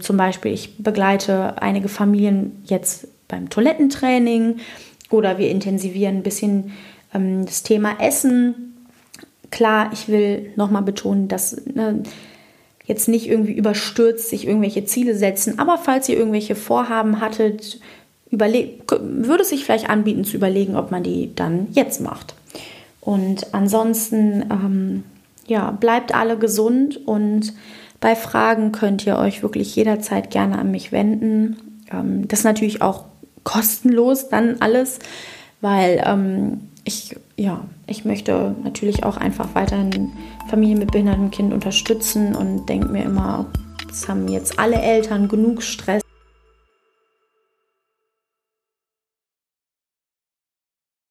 Zum 0.00 0.16
Beispiel, 0.16 0.52
ich 0.52 0.78
begleite 0.78 1.60
einige 1.60 1.88
Familien 1.88 2.62
jetzt 2.64 3.08
beim 3.28 3.50
Toilettentraining 3.50 4.56
oder 5.10 5.38
wir 5.38 5.50
intensivieren 5.50 6.16
ein 6.16 6.22
bisschen 6.22 6.72
ähm, 7.14 7.46
das 7.46 7.62
Thema 7.62 8.00
Essen. 8.00 8.76
Klar, 9.50 9.90
ich 9.92 10.08
will 10.08 10.52
nochmal 10.56 10.82
betonen, 10.82 11.28
dass 11.28 11.64
ne, 11.66 12.02
jetzt 12.84 13.08
nicht 13.08 13.28
irgendwie 13.28 13.52
überstürzt 13.52 14.28
sich 14.28 14.46
irgendwelche 14.46 14.84
Ziele 14.84 15.14
setzen, 15.14 15.58
aber 15.58 15.78
falls 15.78 16.08
ihr 16.08 16.18
irgendwelche 16.18 16.54
Vorhaben 16.54 17.20
hattet, 17.20 17.80
würde 18.30 19.42
es 19.42 19.48
sich 19.48 19.64
vielleicht 19.64 19.88
anbieten 19.88 20.24
zu 20.24 20.36
überlegen, 20.36 20.76
ob 20.76 20.90
man 20.90 21.02
die 21.02 21.34
dann 21.34 21.68
jetzt 21.72 22.00
macht. 22.00 22.34
Und 23.00 23.54
ansonsten, 23.54 24.44
ähm, 24.50 25.04
ja, 25.46 25.70
bleibt 25.70 26.14
alle 26.14 26.38
gesund 26.38 27.06
und 27.06 27.52
bei 28.00 28.16
Fragen 28.16 28.72
könnt 28.72 29.06
ihr 29.06 29.18
euch 29.18 29.42
wirklich 29.42 29.74
jederzeit 29.76 30.30
gerne 30.30 30.58
an 30.58 30.70
mich 30.70 30.90
wenden. 30.90 31.56
Ähm, 31.92 32.26
das 32.28 32.40
ist 32.40 32.44
natürlich 32.44 32.82
auch 32.82 33.04
kostenlos 33.44 34.28
dann 34.30 34.56
alles, 34.60 34.98
weil 35.60 36.02
ähm, 36.04 36.68
ich, 36.84 37.16
ja, 37.36 37.64
ich 37.86 38.04
möchte 38.04 38.54
natürlich 38.62 39.04
auch 39.04 39.16
einfach 39.16 39.54
weiterhin 39.54 40.12
Familien 40.48 40.78
mit 40.78 40.92
behindertem 40.92 41.30
Kind 41.30 41.52
unterstützen 41.52 42.34
und 42.34 42.66
denke 42.66 42.88
mir 42.88 43.04
immer, 43.04 43.46
es 43.90 44.08
haben 44.08 44.28
jetzt 44.28 44.58
alle 44.58 44.80
Eltern 44.80 45.28
genug 45.28 45.62
Stress. 45.62 46.03